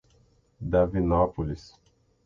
[0.71, 1.75] Davinópolis